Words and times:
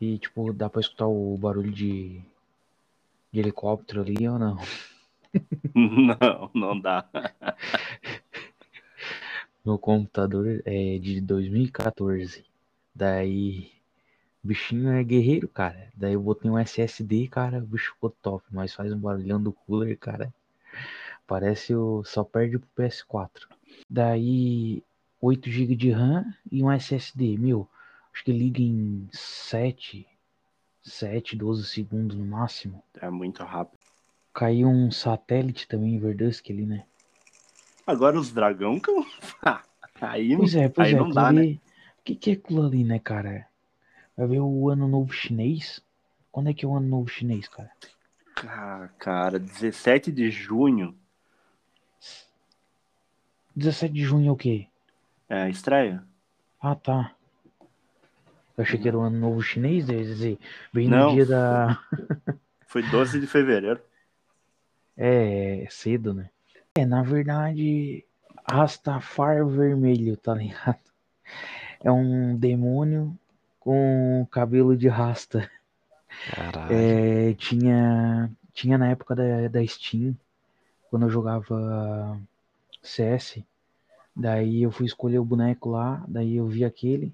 E, 0.00 0.18
tipo, 0.18 0.52
dá 0.52 0.68
pra 0.68 0.80
escutar 0.80 1.06
o 1.06 1.36
barulho 1.38 1.72
de, 1.72 2.20
de 3.32 3.40
helicóptero 3.40 4.02
ali 4.02 4.28
ou 4.28 4.38
não? 4.38 4.58
Não, 5.74 6.50
não 6.54 6.80
dá. 6.80 7.06
Meu 9.62 9.78
computador 9.78 10.62
é 10.64 10.96
de 10.98 11.20
2014. 11.20 12.42
Daí, 12.94 13.70
o 14.42 14.48
bichinho 14.48 14.90
é 14.92 15.04
guerreiro, 15.04 15.46
cara. 15.48 15.92
Daí 15.94 16.14
eu 16.14 16.22
botei 16.22 16.50
um 16.50 16.58
SSD, 16.58 17.28
cara, 17.28 17.58
o 17.58 17.66
bicho 17.66 17.92
ficou 17.92 18.10
top. 18.22 18.44
Mas 18.50 18.72
faz 18.72 18.92
um 18.92 18.98
barulhão 18.98 19.42
do 19.42 19.52
cooler, 19.52 19.98
cara. 19.98 20.32
Parece 21.26 21.74
o. 21.74 22.02
Só 22.04 22.24
perde 22.24 22.58
pro 22.58 22.84
PS4. 22.84 23.48
Daí, 23.90 24.82
8 25.20 25.50
GB 25.50 25.74
de 25.74 25.90
RAM 25.90 26.24
e 26.50 26.62
um 26.62 26.70
SSD. 26.70 27.36
Meu, 27.36 27.68
acho 28.16 28.24
que 28.24 28.32
liga 28.32 28.62
em 28.62 29.06
7, 29.12 30.08
7, 30.82 31.36
12 31.36 31.66
segundos 31.66 32.16
no 32.16 32.24
máximo. 32.24 32.82
É 32.98 33.10
muito 33.10 33.44
rápido. 33.44 33.78
Caiu 34.32 34.68
um 34.68 34.90
satélite 34.90 35.68
também 35.68 35.94
em 35.94 35.98
Verdusk 35.98 36.50
ali, 36.50 36.64
né? 36.64 36.86
Agora 37.86 38.18
os 38.18 38.32
dragão 38.32 38.80
que 38.80 38.88
eu- 38.88 39.04
aí, 40.00 40.34
Pois 40.34 40.54
é, 40.54 40.66
pois 40.66 40.88
aí 40.88 40.94
é. 40.94 40.98
não 40.98 41.10
dá, 41.10 41.30
né? 41.30 41.58
O 41.98 42.02
que, 42.02 42.14
que 42.14 42.30
é 42.30 42.32
aquilo 42.32 42.64
ali, 42.66 42.84
né, 42.84 42.98
cara? 42.98 43.46
Vai 44.16 44.26
ver 44.28 44.40
o 44.40 44.70
ano 44.70 44.88
novo 44.88 45.12
chinês? 45.12 45.82
Quando 46.32 46.48
é 46.48 46.54
que 46.54 46.64
é 46.64 46.68
o 46.68 46.74
ano 46.74 46.88
novo 46.88 47.08
chinês, 47.08 47.46
cara? 47.48 47.70
Ah, 48.46 48.88
cara, 48.98 49.38
17 49.38 50.10
de 50.10 50.30
junho 50.30 50.96
17 53.54 53.92
de 53.92 54.02
junho 54.02 54.28
é 54.28 54.32
o 54.32 54.36
quê? 54.36 54.68
é 55.28 55.42
a 55.42 55.48
estreia. 55.50 56.02
Ah, 56.60 56.74
tá. 56.74 57.15
Eu 58.56 58.64
achei 58.64 58.78
que 58.78 58.88
era 58.88 58.96
o 58.96 59.02
ano 59.02 59.18
novo 59.18 59.42
chinês, 59.42 59.86
deve 59.86 60.04
dizer, 60.04 60.38
bem 60.72 60.88
Não. 60.88 61.08
no 61.08 61.14
dia 61.14 61.26
da. 61.26 61.78
Foi 62.66 62.82
12 62.82 63.20
de 63.20 63.26
fevereiro. 63.26 63.80
É, 64.96 65.66
cedo, 65.70 66.14
né? 66.14 66.30
É, 66.74 66.86
na 66.86 67.02
verdade, 67.02 68.04
Rastafar 68.48 69.44
vermelho, 69.44 70.16
tá 70.16 70.32
ligado? 70.32 70.78
É 71.82 71.90
um 71.90 72.36
demônio 72.36 73.16
com 73.58 74.26
cabelo 74.30 74.76
de 74.76 74.88
rasta. 74.88 75.50
Caralho. 76.30 76.72
É, 76.72 77.34
tinha, 77.34 78.30
tinha 78.52 78.78
na 78.78 78.88
época 78.88 79.14
da, 79.16 79.48
da 79.48 79.66
Steam, 79.66 80.16
quando 80.88 81.06
eu 81.06 81.10
jogava 81.10 82.18
CS. 82.82 83.42
Daí 84.14 84.62
eu 84.62 84.70
fui 84.70 84.86
escolher 84.86 85.18
o 85.18 85.24
boneco 85.24 85.70
lá, 85.70 86.04
daí 86.06 86.36
eu 86.36 86.46
vi 86.46 86.64
aquele. 86.64 87.12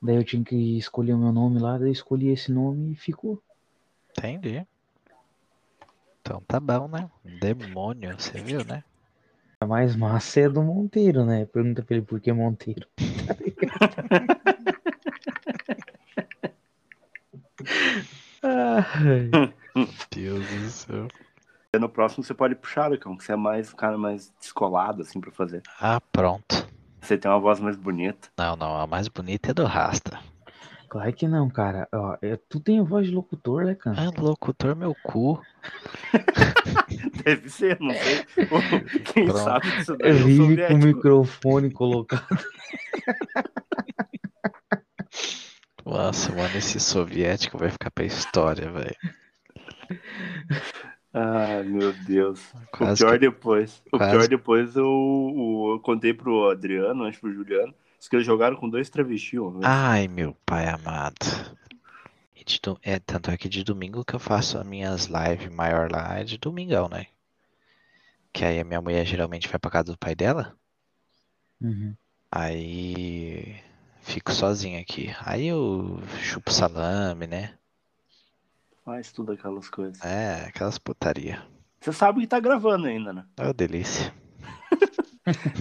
Daí 0.00 0.16
eu 0.16 0.24
tinha 0.24 0.44
que 0.44 0.78
escolher 0.78 1.14
o 1.14 1.18
meu 1.18 1.32
nome 1.32 1.58
lá, 1.58 1.76
daí 1.76 1.88
eu 1.88 1.92
escolhi 1.92 2.28
esse 2.28 2.52
nome 2.52 2.92
e 2.92 2.96
ficou. 2.96 3.42
Entendi. 4.10 4.66
Então 6.20 6.40
tá 6.46 6.60
bom, 6.60 6.86
né? 6.88 7.10
Demônio, 7.40 8.14
você 8.18 8.40
viu, 8.40 8.64
né? 8.64 8.84
A 9.60 9.66
mais 9.66 9.96
massa 9.96 10.40
é 10.40 10.48
do 10.48 10.62
Monteiro, 10.62 11.24
né? 11.24 11.44
Pergunta 11.46 11.82
pra 11.82 11.96
ele 11.96 12.06
por 12.06 12.20
que 12.20 12.32
Monteiro. 12.32 12.86
Ai. 18.42 19.30
Deus 20.14 20.46
do 20.46 20.68
céu. 20.70 21.08
E 21.72 21.78
no 21.78 21.88
próximo 21.88 22.22
você 22.22 22.32
pode 22.32 22.54
puxar, 22.54 22.86
Lucão, 22.86 23.16
que 23.16 23.24
você 23.24 23.32
é 23.32 23.36
mais 23.36 23.72
um 23.72 23.76
cara 23.76 23.98
mais 23.98 24.32
descolado, 24.40 25.02
assim, 25.02 25.20
pra 25.20 25.32
fazer. 25.32 25.62
Ah, 25.80 26.00
pronto. 26.00 26.68
Você 27.00 27.16
tem 27.16 27.30
uma 27.30 27.40
voz 27.40 27.60
mais 27.60 27.76
bonita. 27.76 28.28
Não, 28.36 28.56
não, 28.56 28.76
a 28.80 28.86
mais 28.86 29.08
bonita 29.08 29.50
é 29.50 29.54
do 29.54 29.64
Rasta. 29.64 30.18
Claro 30.88 31.12
que 31.12 31.28
não, 31.28 31.48
cara. 31.50 31.86
Ó, 31.92 32.16
é- 32.22 32.38
tu 32.48 32.58
tem 32.60 32.82
voz 32.82 33.06
de 33.06 33.12
locutor, 33.14 33.64
né, 33.64 33.74
cara? 33.74 33.96
Ah, 34.00 34.20
locutor, 34.20 34.74
meu 34.74 34.94
cu. 35.02 35.40
Deve 37.24 37.48
ser, 37.50 37.78
não 37.78 37.94
sei. 37.94 38.24
Quem 39.12 39.26
Pronto. 39.26 39.44
sabe 39.44 39.70
disso 39.70 39.96
daí 39.98 40.10
é 40.10 40.14
o 40.14 40.16
Vive 40.24 40.66
com 40.66 40.74
o 40.74 40.78
microfone 40.78 41.70
colocado. 41.70 42.26
Nossa, 45.84 46.32
mano, 46.32 46.56
esse 46.56 46.78
soviético 46.80 47.58
vai 47.58 47.70
ficar 47.70 47.90
pra 47.90 48.04
história, 48.04 48.70
velho. 48.70 48.96
Ai, 51.18 51.62
meu 51.64 51.92
Deus. 52.04 52.40
Quase 52.70 53.02
o 53.02 53.06
pior 53.06 53.12
que- 53.18 53.18
depois. 53.18 53.82
O 53.92 53.98
quase- 53.98 54.12
pior 54.16 54.28
depois 54.28 54.76
eu, 54.76 55.70
eu 55.74 55.80
contei 55.82 56.14
pro 56.14 56.50
Adriano, 56.50 57.04
acho 57.04 57.20
pro 57.20 57.32
Juliano, 57.32 57.74
que 58.08 58.14
eles 58.16 58.26
jogaram 58.26 58.56
com 58.56 58.68
dois 58.68 58.88
travestis. 58.88 59.32
vez. 59.40 59.64
Ai, 59.64 60.06
meu 60.08 60.36
pai 60.46 60.68
amado. 60.68 61.26
E 62.36 62.44
do- 62.62 62.78
É, 62.82 62.98
tanto 62.98 63.30
é 63.30 63.36
que 63.36 63.48
de 63.48 63.62
domingo 63.64 64.04
que 64.04 64.14
eu 64.14 64.20
faço 64.20 64.56
as 64.58 64.66
minhas 64.66 65.06
lives 65.06 65.52
maior 65.54 65.90
lá, 65.90 66.18
é 66.18 66.24
de 66.24 66.38
domingão, 66.38 66.88
né? 66.88 67.06
Que 68.32 68.44
aí 68.44 68.60
a 68.60 68.64
minha 68.64 68.80
mulher 68.80 69.04
geralmente 69.04 69.48
vai 69.48 69.58
pra 69.58 69.70
casa 69.70 69.92
do 69.92 69.98
pai 69.98 70.14
dela. 70.14 70.54
Uhum. 71.60 71.94
Aí 72.30 73.56
fico 74.02 74.32
sozinho 74.32 74.80
aqui. 74.80 75.12
Aí 75.24 75.46
eu 75.48 76.00
chupo 76.22 76.52
salame, 76.52 77.26
né? 77.26 77.54
Faz 78.88 79.12
tudo 79.12 79.32
aquelas 79.32 79.68
coisas. 79.68 80.02
É, 80.02 80.46
aquelas 80.46 80.78
putaria. 80.78 81.42
Você 81.78 81.92
sabe 81.92 82.22
que 82.22 82.26
tá 82.26 82.40
gravando 82.40 82.86
ainda, 82.86 83.12
né? 83.12 83.26
É 83.36 83.42
uma 83.42 83.52
delícia. 83.52 84.14